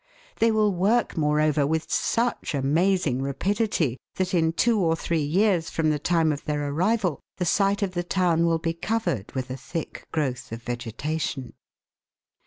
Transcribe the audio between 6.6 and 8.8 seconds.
arrival, the site of the town will be